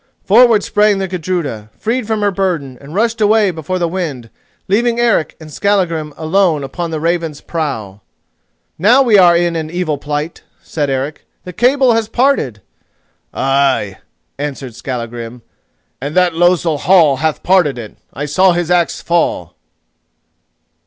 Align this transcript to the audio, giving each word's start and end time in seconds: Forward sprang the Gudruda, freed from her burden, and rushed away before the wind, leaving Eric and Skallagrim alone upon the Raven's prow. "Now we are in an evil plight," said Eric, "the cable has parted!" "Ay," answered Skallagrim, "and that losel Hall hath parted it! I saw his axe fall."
Forward 0.25 0.63
sprang 0.63 0.97
the 0.97 1.07
Gudruda, 1.07 1.69
freed 1.77 2.07
from 2.07 2.21
her 2.21 2.31
burden, 2.31 2.75
and 2.81 2.95
rushed 2.95 3.21
away 3.21 3.51
before 3.51 3.77
the 3.77 3.87
wind, 3.87 4.31
leaving 4.67 4.99
Eric 4.99 5.35
and 5.39 5.53
Skallagrim 5.53 6.11
alone 6.17 6.63
upon 6.63 6.89
the 6.89 6.99
Raven's 6.99 7.39
prow. 7.39 8.01
"Now 8.79 9.03
we 9.03 9.19
are 9.19 9.37
in 9.37 9.55
an 9.55 9.69
evil 9.69 9.99
plight," 9.99 10.41
said 10.63 10.89
Eric, 10.89 11.27
"the 11.43 11.53
cable 11.53 11.93
has 11.93 12.07
parted!" 12.07 12.63
"Ay," 13.31 13.99
answered 14.39 14.73
Skallagrim, 14.73 15.43
"and 16.01 16.15
that 16.15 16.33
losel 16.33 16.79
Hall 16.79 17.17
hath 17.17 17.43
parted 17.43 17.77
it! 17.77 17.95
I 18.11 18.25
saw 18.25 18.53
his 18.53 18.71
axe 18.71 19.03
fall." 19.03 19.55